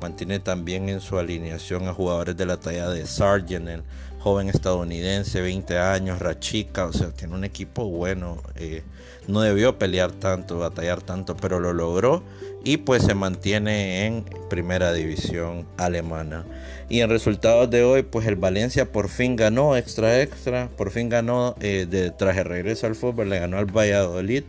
mantiene 0.00 0.40
también 0.40 0.88
en 0.88 1.00
su 1.00 1.18
alineación 1.18 1.88
a 1.88 1.94
jugadores 1.94 2.36
de 2.36 2.46
la 2.46 2.58
talla 2.58 2.88
de 2.90 3.06
Sargent, 3.06 3.84
joven 4.20 4.48
estadounidense, 4.48 5.40
20 5.40 5.78
años, 5.78 6.18
Rachika, 6.18 6.86
o 6.86 6.92
sea, 6.92 7.10
tiene 7.10 7.34
un 7.34 7.44
equipo 7.44 7.86
bueno, 7.86 8.38
eh, 8.56 8.82
no 9.26 9.40
debió 9.40 9.78
pelear 9.78 10.12
tanto, 10.12 10.58
batallar 10.58 11.02
tanto, 11.02 11.36
pero 11.36 11.58
lo 11.58 11.72
logró 11.72 12.22
y 12.62 12.78
pues 12.78 13.02
se 13.04 13.14
mantiene 13.14 14.06
en 14.06 14.24
primera 14.48 14.92
división 14.92 15.66
alemana. 15.78 16.44
Y 16.88 17.00
en 17.00 17.08
resultados 17.08 17.70
de 17.70 17.82
hoy, 17.82 18.02
pues 18.02 18.26
el 18.26 18.36
Valencia 18.36 18.90
por 18.92 19.08
fin 19.08 19.36
ganó 19.36 19.76
extra 19.76 20.20
extra, 20.20 20.68
por 20.76 20.90
fin 20.90 21.08
ganó 21.08 21.54
eh, 21.60 21.86
de 21.88 22.10
traje 22.10 22.44
regreso 22.44 22.86
al 22.86 22.96
fútbol, 22.96 23.30
le 23.30 23.38
ganó 23.38 23.58
al 23.58 23.66
Valladolid 23.66 24.44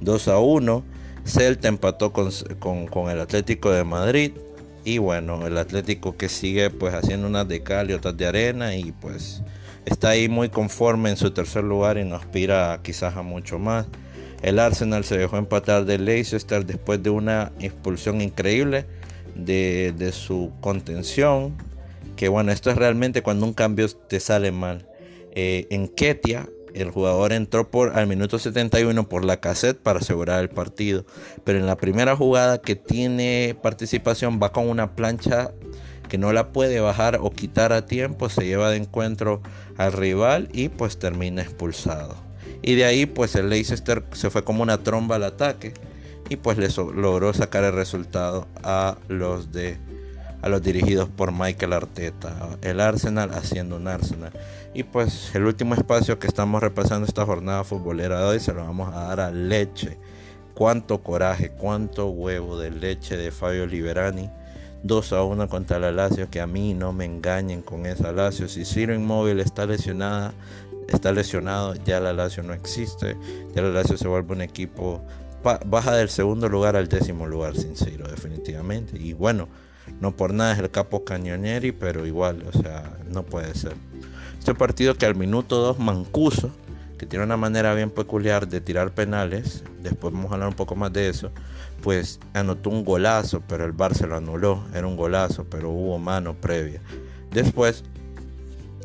2 0.00 0.28
a 0.28 0.38
1. 0.38 0.84
Celta 1.24 1.68
empató 1.68 2.12
con, 2.12 2.30
con, 2.88 3.10
el 3.10 3.20
Atlético 3.20 3.70
de 3.70 3.84
Madrid. 3.84 4.32
Y 4.84 4.98
bueno, 4.98 5.46
el 5.46 5.58
Atlético 5.58 6.16
que 6.16 6.28
sigue 6.28 6.70
pues 6.70 6.94
haciendo 6.94 7.26
unas 7.26 7.46
de 7.46 7.62
cal 7.62 7.90
y 7.90 7.94
otras 7.94 8.16
de 8.16 8.26
arena 8.26 8.74
y 8.74 8.92
pues 8.92 9.42
está 9.84 10.10
ahí 10.10 10.28
muy 10.28 10.48
conforme 10.48 11.10
en 11.10 11.16
su 11.16 11.30
tercer 11.30 11.64
lugar 11.64 11.98
y 11.98 12.04
no 12.04 12.16
aspira 12.16 12.80
quizás 12.82 13.16
a 13.16 13.22
mucho 13.22 13.58
más. 13.58 13.86
El 14.42 14.58
Arsenal 14.58 15.04
se 15.04 15.16
dejó 15.16 15.38
empatar 15.38 15.84
de 15.84 15.98
Leicester 15.98 16.66
después 16.66 17.00
de 17.00 17.10
una 17.10 17.52
expulsión 17.60 18.20
increíble 18.20 18.86
de, 19.36 20.10
su 20.12 20.52
contención. 20.60 21.54
Que 22.16 22.28
bueno, 22.28 22.50
esto 22.50 22.70
es 22.70 22.76
realmente 22.76 23.22
cuando 23.22 23.46
un 23.46 23.52
cambio 23.52 23.88
te 23.88 24.18
sale 24.18 24.50
mal. 24.50 24.86
Eh, 25.34 25.68
en 25.70 25.86
Ketia, 25.86 26.48
el 26.74 26.90
jugador 26.90 27.32
entró 27.32 27.70
por 27.70 27.98
al 27.98 28.06
minuto 28.06 28.38
71 28.38 29.08
por 29.08 29.24
la 29.24 29.40
cassette 29.40 29.78
para 29.78 30.00
asegurar 30.00 30.40
el 30.40 30.48
partido. 30.48 31.04
Pero 31.44 31.58
en 31.58 31.66
la 31.66 31.76
primera 31.76 32.16
jugada 32.16 32.60
que 32.60 32.76
tiene 32.76 33.56
participación 33.62 34.40
va 34.42 34.52
con 34.52 34.68
una 34.68 34.94
plancha 34.94 35.52
que 36.08 36.18
no 36.18 36.32
la 36.32 36.52
puede 36.52 36.80
bajar 36.80 37.18
o 37.20 37.30
quitar 37.30 37.72
a 37.72 37.86
tiempo. 37.86 38.28
Se 38.28 38.44
lleva 38.44 38.70
de 38.70 38.76
encuentro 38.76 39.42
al 39.76 39.92
rival 39.92 40.48
y 40.52 40.68
pues 40.68 40.98
termina 40.98 41.42
expulsado. 41.42 42.16
Y 42.62 42.74
de 42.74 42.84
ahí 42.84 43.06
pues 43.06 43.34
el 43.34 43.48
Leicester 43.48 44.04
se 44.12 44.30
fue 44.30 44.44
como 44.44 44.62
una 44.62 44.78
tromba 44.78 45.16
al 45.16 45.24
ataque 45.24 45.74
y 46.28 46.36
pues 46.36 46.58
le 46.58 46.68
logró 46.94 47.32
sacar 47.34 47.64
el 47.64 47.72
resultado 47.72 48.46
a 48.62 48.96
los 49.08 49.52
de 49.52 49.78
a 50.42 50.48
los 50.48 50.60
dirigidos 50.60 51.08
por 51.08 51.32
Michael 51.32 51.72
Arteta, 51.72 52.58
el 52.62 52.80
Arsenal 52.80 53.30
haciendo 53.32 53.76
un 53.76 53.86
Arsenal. 53.86 54.32
Y 54.74 54.84
pues 54.84 55.34
el 55.34 55.44
último 55.44 55.74
espacio 55.74 56.18
que 56.18 56.26
estamos 56.26 56.62
repasando 56.62 57.06
esta 57.06 57.26
jornada 57.26 57.62
futbolera 57.62 58.20
de 58.20 58.24
hoy 58.26 58.40
se 58.40 58.54
lo 58.54 58.64
vamos 58.64 58.92
a 58.94 59.08
dar 59.08 59.20
a 59.20 59.30
Leche. 59.30 59.98
Cuánto 60.54 61.02
coraje, 61.02 61.50
cuánto 61.50 62.08
huevo 62.08 62.58
de 62.58 62.70
leche 62.70 63.16
de 63.16 63.30
Fabio 63.30 63.66
Liberani. 63.66 64.30
2 64.82 65.12
a 65.12 65.22
1 65.22 65.48
contra 65.48 65.78
la 65.78 65.92
Lazio, 65.92 66.28
que 66.28 66.40
a 66.40 66.46
mí 66.46 66.74
no 66.74 66.92
me 66.92 67.04
engañen 67.04 67.62
con 67.62 67.86
esa 67.86 68.12
Lazio. 68.12 68.48
Si 68.48 68.64
Ciro 68.64 68.94
Inmóvil 68.94 69.40
está 69.40 69.64
lesionada, 69.66 70.32
está 70.88 71.12
lesionado, 71.12 71.74
ya 71.84 72.00
la 72.00 72.12
Lazio 72.12 72.42
no 72.42 72.52
existe, 72.52 73.16
ya 73.54 73.62
la 73.62 73.68
Lazio 73.68 73.96
se 73.96 74.08
vuelve 74.08 74.32
un 74.32 74.42
equipo, 74.42 75.04
baja 75.66 75.94
del 75.94 76.08
segundo 76.08 76.48
lugar 76.48 76.76
al 76.76 76.88
décimo 76.88 77.26
lugar 77.26 77.56
sin 77.56 77.76
Ciro, 77.76 78.08
definitivamente. 78.08 78.98
Y 78.98 79.12
bueno, 79.12 79.48
no 80.00 80.16
por 80.16 80.34
nada 80.34 80.54
es 80.54 80.58
el 80.58 80.70
capo 80.70 81.04
Cañonieri, 81.04 81.72
pero 81.72 82.06
igual, 82.06 82.42
o 82.52 82.52
sea, 82.60 82.98
no 83.08 83.22
puede 83.22 83.54
ser. 83.54 83.74
Este 84.42 84.56
partido 84.56 84.96
que 84.96 85.06
al 85.06 85.14
minuto 85.14 85.58
2 85.58 85.78
Mancuso, 85.78 86.50
que 86.98 87.06
tiene 87.06 87.24
una 87.24 87.36
manera 87.36 87.74
bien 87.74 87.90
peculiar 87.90 88.48
de 88.48 88.60
tirar 88.60 88.90
penales, 88.92 89.62
después 89.84 90.12
vamos 90.12 90.32
a 90.32 90.34
hablar 90.34 90.48
un 90.48 90.56
poco 90.56 90.74
más 90.74 90.92
de 90.92 91.08
eso, 91.08 91.30
pues 91.80 92.18
anotó 92.34 92.70
un 92.70 92.84
golazo, 92.84 93.40
pero 93.46 93.64
el 93.64 93.70
Bar 93.70 93.94
se 93.94 94.08
lo 94.08 94.16
anuló, 94.16 94.64
era 94.74 94.88
un 94.88 94.96
golazo, 94.96 95.44
pero 95.48 95.70
hubo 95.70 95.96
mano 96.00 96.34
previa. 96.34 96.80
Después 97.30 97.84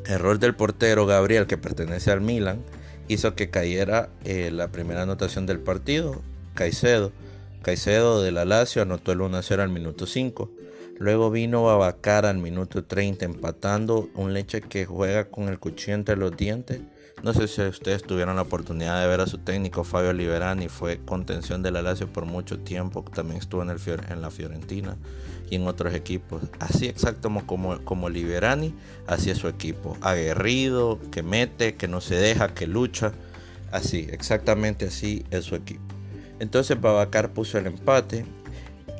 error 0.06 0.38
del 0.38 0.54
portero 0.54 1.08
Gabriel, 1.08 1.48
que 1.48 1.58
pertenece 1.58 2.12
al 2.12 2.22
Milan, 2.22 2.60
hizo 3.08 3.34
que 3.34 3.50
cayera 3.50 4.10
eh, 4.26 4.52
la 4.52 4.68
primera 4.68 5.02
anotación 5.02 5.48
del 5.48 5.58
partido. 5.58 6.22
Caicedo, 6.54 7.12
Caicedo 7.68 8.22
de 8.22 8.32
la 8.32 8.46
Lazio 8.46 8.82
anotó 8.82 9.12
el 9.12 9.20
1-0 9.20 9.60
al 9.60 9.68
minuto 9.68 10.06
5. 10.06 10.50
Luego 11.00 11.30
vino 11.30 11.66
Babacar 11.66 12.26
al 12.26 12.38
minuto 12.38 12.86
30 12.86 13.26
empatando 13.26 14.08
un 14.16 14.34
leche 14.34 14.62
que 14.62 14.86
juega 14.86 15.30
con 15.30 15.50
el 15.50 15.60
cuchillo 15.60 15.96
entre 15.96 16.16
los 16.16 16.38
dientes 16.38 16.80
no 17.24 17.34
sé 17.34 17.48
si 17.48 17.62
ustedes 17.64 18.04
tuvieron 18.04 18.36
la 18.36 18.44
oportunidad 18.44 19.02
de 19.02 19.08
ver 19.08 19.22
a 19.22 19.28
su 19.28 19.40
técnico 19.40 19.84
Fabio 19.84 20.14
Liberani, 20.14 20.70
fue 20.70 21.00
contención 21.00 21.64
de 21.64 21.72
la 21.72 21.82
Lazio 21.82 22.08
por 22.08 22.26
mucho 22.26 22.60
tiempo, 22.60 23.04
también 23.04 23.40
estuvo 23.40 23.64
en, 23.64 23.72
el, 23.72 24.22
la 24.22 24.30
Fiorentina 24.30 24.96
y 25.50 25.56
en 25.56 25.68
otros 25.68 25.96
equipos. 25.96 26.44
Así 26.60 26.86
exacto 26.86 27.32
como, 27.48 27.84
como 27.84 28.10
Liberani, 28.10 28.76
así 29.08 29.32
es 29.32 29.40
su 29.40 29.48
equipo. 29.48 29.98
Aguerrido, 30.02 31.00
que 31.12 31.24
mete, 31.24 31.74
que 31.74 31.88
no 31.88 32.02
se 32.02 32.16
deja, 32.16 32.54
que 32.54 32.68
lucha. 32.68 33.14
Así, 33.72 34.08
exactamente 34.12 34.86
así 34.86 35.26
es 35.32 35.44
su 35.44 35.56
equipo. 35.56 35.97
Entonces 36.40 36.80
Babacar 36.80 37.32
puso 37.32 37.58
el 37.58 37.68
empate 37.68 38.26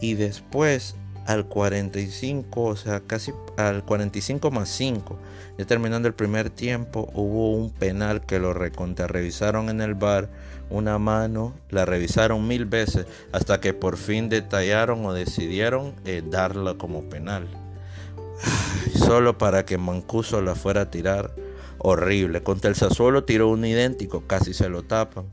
y 0.02 0.16
después 0.16 0.96
al 1.28 1.46
45, 1.46 2.64
o 2.64 2.76
sea, 2.78 3.02
casi 3.02 3.34
al 3.58 3.84
45 3.84 4.50
más 4.50 4.70
5. 4.70 5.20
Ya 5.58 5.66
terminando 5.66 6.08
el 6.08 6.14
primer 6.14 6.50
tiempo, 6.50 7.10
hubo 7.14 7.52
un 7.52 7.70
penal 7.70 8.26
que 8.26 8.40
lo 8.40 8.54
recontra 8.54 9.08
revisaron 9.08 9.70
en 9.70 9.82
el 9.82 9.94
bar, 9.94 10.30
una 10.70 10.98
mano, 11.00 11.54
la 11.70 11.86
revisaron 11.86 12.48
mil 12.48 12.66
veces 12.66 13.08
hasta 13.34 13.60
que 13.60 13.74
por 13.74 13.98
fin 13.98 14.30
detallaron 14.30 15.06
o 15.06 15.14
decidieron 15.14 15.94
eh, 16.06 16.24
darla 16.26 16.76
como 16.76 17.04
penal. 17.10 17.48
solo 18.96 19.38
para 19.38 19.66
que 19.66 19.78
Mancuso 19.78 20.42
la 20.42 20.56
fuera 20.56 20.82
a 20.82 20.92
tirar. 20.92 21.36
Horrible. 21.80 22.42
Contra 22.42 22.70
el 22.70 22.76
Sassuolo 22.76 23.24
tiró 23.24 23.50
un 23.50 23.64
idéntico, 23.64 24.24
casi 24.26 24.54
se 24.54 24.68
lo 24.68 24.84
tapan 24.84 25.26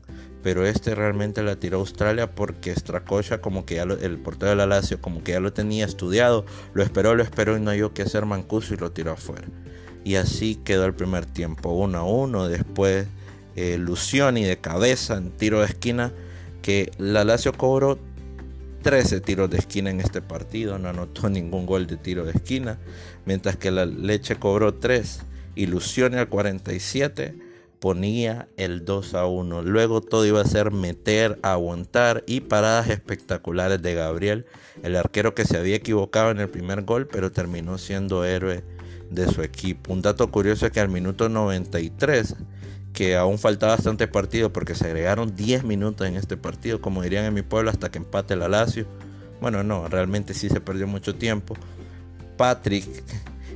pero 0.45 0.63
este 0.67 0.93
realmente 0.93 1.41
la 1.41 1.55
tiró 1.55 1.79
Australia 1.79 2.29
porque 2.29 2.71
Stracocha 2.75 3.41
como 3.41 3.65
que 3.65 3.77
ya 3.77 3.81
el 3.81 4.19
portero 4.19 4.51
de 4.51 4.55
la 4.55 4.67
Lazio 4.67 5.01
como 5.01 5.23
que 5.23 5.31
ya 5.31 5.39
lo 5.39 5.51
tenía 5.53 5.85
estudiado, 5.85 6.45
lo 6.75 6.83
esperó, 6.83 7.15
lo 7.15 7.23
esperó 7.23 7.57
y 7.57 7.59
no 7.59 7.71
hay 7.71 7.81
que 7.95 8.03
hacer 8.03 8.27
Mancuso 8.27 8.75
y 8.75 8.77
lo 8.77 8.91
tiró 8.91 9.13
afuera. 9.13 9.47
Y 10.03 10.17
así 10.17 10.57
quedó 10.63 10.85
el 10.85 10.93
primer 10.93 11.25
tiempo, 11.25 11.71
1 11.71 11.97
a 11.97 12.03
1, 12.03 12.47
después 12.47 13.07
eh, 13.55 13.79
de 13.79 14.57
cabeza 14.57 15.17
en 15.17 15.31
tiro 15.31 15.61
de 15.61 15.65
esquina, 15.65 16.13
que 16.61 16.91
la 16.99 17.23
Lazio 17.23 17.51
cobró 17.51 17.97
13 18.83 19.21
tiros 19.21 19.49
de 19.49 19.57
esquina 19.57 19.89
en 19.89 19.99
este 19.99 20.21
partido, 20.21 20.77
no 20.77 20.89
anotó 20.89 21.27
ningún 21.31 21.65
gol 21.65 21.87
de 21.87 21.97
tiro 21.97 22.23
de 22.23 22.33
esquina, 22.33 22.77
mientras 23.25 23.57
que 23.57 23.71
la 23.71 23.87
Leche 23.87 24.35
cobró 24.35 24.75
3 24.75 25.21
y 25.55 25.65
al 25.65 26.29
47 26.29 27.44
ponía 27.79 28.47
el 28.57 28.85
2 28.85 29.13
a 29.13 29.25
1. 29.25 29.61
Luego 29.61 30.01
todo 30.01 30.25
iba 30.25 30.41
a 30.41 30.45
ser 30.45 30.71
meter, 30.71 31.39
aguantar 31.41 32.23
y 32.27 32.41
paradas 32.41 32.89
espectaculares 32.89 33.81
de 33.81 33.93
Gabriel, 33.93 34.45
el 34.83 34.95
arquero 34.95 35.35
que 35.35 35.45
se 35.45 35.57
había 35.57 35.75
equivocado 35.75 36.31
en 36.31 36.39
el 36.39 36.49
primer 36.49 36.83
gol, 36.83 37.07
pero 37.07 37.31
terminó 37.31 37.77
siendo 37.77 38.25
héroe 38.25 38.63
de 39.09 39.27
su 39.27 39.41
equipo. 39.41 39.93
Un 39.93 40.01
dato 40.01 40.31
curioso 40.31 40.65
es 40.65 40.71
que 40.71 40.79
al 40.79 40.89
minuto 40.89 41.29
93, 41.29 42.35
que 42.93 43.15
aún 43.15 43.37
faltaba 43.37 43.75
bastante 43.75 44.07
partido 44.07 44.51
porque 44.51 44.75
se 44.75 44.85
agregaron 44.85 45.35
10 45.35 45.63
minutos 45.63 46.07
en 46.07 46.15
este 46.15 46.37
partido, 46.37 46.81
como 46.81 47.03
dirían 47.03 47.25
en 47.25 47.33
mi 47.33 47.41
pueblo, 47.41 47.69
hasta 47.69 47.91
que 47.91 47.97
empate 47.97 48.35
la 48.35 48.47
Lazio. 48.47 48.87
Bueno, 49.41 49.63
no, 49.63 49.87
realmente 49.87 50.33
sí 50.33 50.49
se 50.49 50.61
perdió 50.61 50.87
mucho 50.87 51.15
tiempo. 51.15 51.55
Patrick 52.37 53.03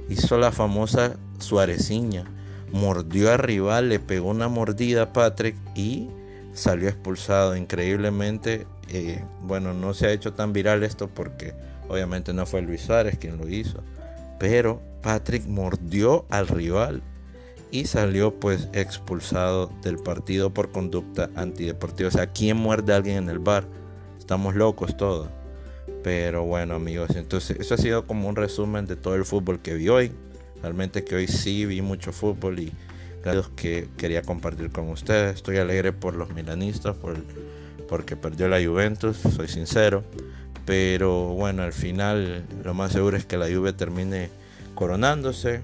hizo 0.10 0.38
la 0.38 0.52
famosa 0.52 1.18
Suareciña 1.40 2.26
mordió 2.72 3.32
al 3.32 3.40
rival, 3.40 3.90
le 3.90 4.00
pegó 4.00 4.30
una 4.30 4.48
mordida 4.48 5.04
a 5.04 5.14
Patrick 5.14 5.56
y 5.76 6.10
salió 6.54 6.90
expulsado 6.90 7.56
increíblemente. 7.56 8.68
Eh, 8.90 9.24
bueno, 9.44 9.74
no 9.74 9.94
se 9.94 10.08
ha 10.08 10.12
hecho 10.12 10.34
tan 10.34 10.54
viral 10.54 10.84
esto 10.84 11.08
porque 11.08 11.54
obviamente 11.88 12.34
no 12.34 12.46
fue 12.46 12.62
Luis 12.62 12.82
Suárez 12.82 13.18
quien 13.18 13.38
lo 13.38 13.48
hizo. 13.48 13.84
Pero 14.40 14.82
Patrick 15.02 15.46
mordió 15.48 16.26
al 16.30 16.48
rival 16.48 17.02
y 17.72 17.86
salió 17.86 18.40
pues 18.40 18.68
expulsado 18.74 19.72
del 19.84 19.98
partido 19.98 20.54
por 20.54 20.72
conducta 20.72 21.30
antideportiva. 21.36 22.10
O 22.10 22.12
sea, 22.12 22.28
¿quién 22.28 22.58
muerde 22.58 22.94
a 22.94 22.98
alguien 22.98 23.18
en 23.18 23.30
el 23.30 23.40
bar? 23.40 23.66
Estamos 24.18 24.56
locos 24.56 24.98
todos. 24.98 25.30
Pero 26.04 26.44
bueno 26.44 26.76
amigos, 26.76 27.16
entonces 27.16 27.60
eso 27.60 27.74
ha 27.74 27.78
sido 27.78 28.08
como 28.08 28.30
un 28.30 28.36
resumen 28.36 28.86
de 28.86 28.96
todo 28.96 29.16
el 29.16 29.26
fútbol 29.26 29.60
que 29.62 29.74
vi 29.74 29.90
hoy. 29.90 30.12
Realmente 30.62 31.04
que 31.04 31.16
hoy 31.16 31.28
sí 31.28 31.66
vi 31.66 31.82
mucho 31.82 32.12
fútbol 32.12 32.60
y 32.60 32.72
gracias 33.24 33.50
que 33.56 33.88
quería 33.98 34.22
compartir 34.22 34.72
con 34.72 34.90
ustedes. 34.90 35.36
Estoy 35.36 35.58
alegre 35.58 35.94
por 35.94 36.16
los 36.16 36.30
milanistas, 36.34 36.96
por, 36.98 37.18
porque 37.88 38.16
perdió 38.16 38.48
la 38.48 38.64
Juventus, 38.64 39.18
soy 39.18 39.48
sincero. 39.48 40.04
Pero 40.66 41.30
bueno, 41.30 41.64
al 41.64 41.74
final 41.74 42.46
lo 42.64 42.74
más 42.74 42.92
seguro 42.92 43.18
es 43.18 43.26
que 43.26 43.38
la 43.38 43.48
Juve 43.48 43.74
termine 43.74 44.30
coronándose. 44.76 45.62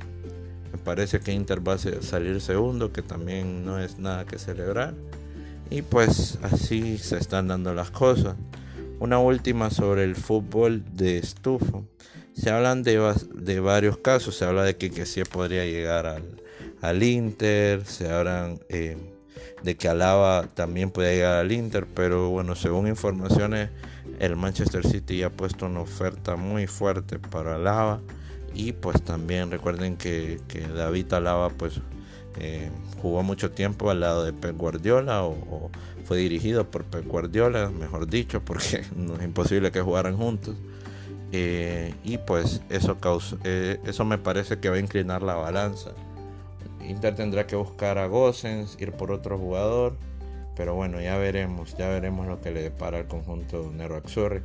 Me 0.71 0.77
parece 0.79 1.19
que 1.19 1.31
Inter 1.31 1.65
va 1.65 1.73
a 1.73 1.77
salir 1.77 2.41
segundo, 2.41 2.91
que 2.91 3.01
también 3.01 3.65
no 3.65 3.79
es 3.79 3.99
nada 3.99 4.25
que 4.25 4.39
celebrar. 4.39 4.93
Y 5.69 5.81
pues 5.81 6.37
así 6.41 6.97
se 6.97 7.17
están 7.17 7.47
dando 7.47 7.73
las 7.73 7.91
cosas. 7.91 8.35
Una 8.99 9.19
última 9.19 9.69
sobre 9.69 10.03
el 10.03 10.15
fútbol 10.15 10.83
de 10.93 11.17
estufa. 11.17 11.81
Se 12.33 12.49
hablan 12.49 12.83
de, 12.83 13.13
de 13.33 13.59
varios 13.59 13.97
casos. 13.97 14.35
Se 14.35 14.45
habla 14.45 14.63
de 14.63 14.77
que, 14.77 14.89
que 14.89 15.05
sí 15.05 15.21
podría 15.23 15.65
llegar 15.65 16.05
al, 16.05 16.41
al 16.81 17.03
Inter. 17.03 17.85
Se 17.85 18.09
hablan 18.09 18.59
eh, 18.69 18.97
de 19.63 19.75
que 19.75 19.89
Alaba 19.89 20.47
también 20.53 20.91
podría 20.91 21.13
llegar 21.13 21.39
al 21.39 21.51
Inter. 21.51 21.85
Pero 21.93 22.29
bueno, 22.29 22.55
según 22.55 22.87
informaciones, 22.87 23.69
el 24.19 24.35
Manchester 24.35 24.87
City 24.87 25.17
ya 25.19 25.27
ha 25.27 25.29
puesto 25.29 25.65
una 25.65 25.81
oferta 25.81 26.35
muy 26.35 26.65
fuerte 26.67 27.19
para 27.19 27.55
Alaba. 27.55 28.01
Y 28.53 28.71
pues 28.71 29.01
también 29.03 29.51
recuerden 29.51 29.97
que, 29.97 30.39
que 30.47 30.61
David 30.61 31.13
Alaba 31.13 31.49
pues 31.49 31.81
eh, 32.39 32.69
jugó 33.01 33.23
mucho 33.23 33.51
tiempo 33.51 33.89
al 33.89 34.01
lado 34.01 34.23
de 34.23 34.33
Pep 34.33 34.57
Guardiola 34.57 35.23
o, 35.23 35.69
fue 36.05 36.17
dirigido 36.17 36.69
por 36.69 36.83
Pep 36.83 37.07
Guardiola, 37.07 37.69
mejor 37.69 38.07
dicho, 38.07 38.41
porque 38.41 38.83
no 38.95 39.15
es 39.15 39.23
imposible 39.23 39.71
que 39.71 39.81
jugaran 39.81 40.17
juntos. 40.17 40.55
Eh, 41.31 41.93
y 42.03 42.17
pues 42.17 42.61
eso, 42.69 42.99
causa, 42.99 43.37
eh, 43.43 43.79
eso 43.85 44.05
me 44.05 44.17
parece 44.17 44.59
que 44.59 44.69
va 44.69 44.75
a 44.75 44.79
inclinar 44.79 45.21
la 45.23 45.35
balanza. 45.35 45.91
Inter 46.87 47.15
tendrá 47.15 47.47
que 47.47 47.55
buscar 47.55 47.97
a 47.97 48.07
Gosens, 48.07 48.77
ir 48.79 48.91
por 48.91 49.11
otro 49.11 49.37
jugador. 49.37 49.97
Pero 50.55 50.73
bueno, 50.75 51.01
ya 51.01 51.17
veremos, 51.17 51.75
ya 51.77 51.89
veremos 51.89 52.27
lo 52.27 52.39
que 52.39 52.51
le 52.51 52.61
depara 52.61 52.99
al 52.99 53.07
conjunto 53.07 53.71
Nero 53.75 53.97
Axurri. 53.97 54.41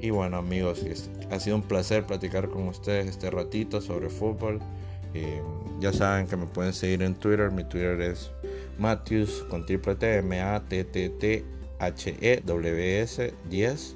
Y 0.00 0.10
bueno 0.10 0.36
amigos, 0.38 0.84
ha 1.30 1.40
sido 1.40 1.56
un 1.56 1.62
placer 1.62 2.04
platicar 2.04 2.48
con 2.48 2.68
ustedes 2.68 3.06
este 3.06 3.30
ratito 3.30 3.80
sobre 3.80 4.08
fútbol. 4.08 4.60
Ya 5.80 5.92
saben 5.92 6.26
que 6.26 6.36
me 6.36 6.46
pueden 6.46 6.72
seguir 6.72 7.02
en 7.02 7.14
Twitter. 7.14 7.50
Mi 7.50 7.64
Twitter 7.64 8.00
es 8.00 8.30
Matthews 8.78 9.44
con 9.50 9.66
triple 9.66 9.94
T, 9.94 10.18
M 10.18 10.40
A 10.40 10.60
T 10.60 10.84
T 10.84 11.10
T 11.10 11.44
H 11.78 12.16
E 12.20 12.42
W 12.44 13.02
S 13.02 13.34
10. 13.50 13.94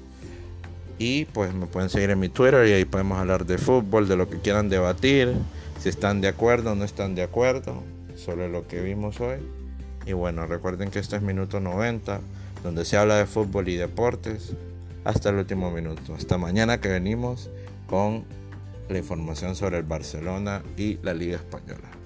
Y 0.99 1.25
pues 1.25 1.53
me 1.53 1.65
pueden 1.65 1.89
seguir 1.89 2.11
en 2.11 2.19
mi 2.19 2.29
Twitter 2.29 2.67
y 2.67 2.73
ahí 2.73 2.85
podemos 2.85 3.17
hablar 3.17 3.45
de 3.45 3.57
fútbol, 3.57 4.07
de 4.07 4.15
lo 4.15 4.29
que 4.29 4.37
quieran 4.39 4.69
debatir, 4.69 5.33
si 5.79 5.89
están 5.89 6.21
de 6.21 6.27
acuerdo 6.27 6.73
o 6.73 6.75
no 6.75 6.85
están 6.85 7.15
de 7.15 7.23
acuerdo 7.23 7.81
sobre 8.15 8.49
lo 8.49 8.67
que 8.67 8.81
vimos 8.81 9.19
hoy. 9.19 9.37
Y 10.05 10.13
bueno, 10.13 10.45
recuerden 10.45 10.91
que 10.91 10.99
este 10.99 11.15
es 11.15 11.23
minuto 11.23 11.59
90, 11.59 12.21
donde 12.63 12.85
se 12.85 12.97
habla 12.97 13.15
de 13.15 13.25
fútbol 13.25 13.67
y 13.69 13.77
deportes 13.77 14.53
hasta 15.03 15.29
el 15.29 15.37
último 15.37 15.71
minuto. 15.71 16.13
Hasta 16.13 16.37
mañana 16.37 16.79
que 16.79 16.89
venimos 16.89 17.49
con 17.87 18.23
la 18.91 18.99
información 18.99 19.55
sobre 19.55 19.77
el 19.77 19.83
Barcelona 19.83 20.61
y 20.77 20.97
la 21.01 21.13
Liga 21.13 21.37
Española. 21.37 22.00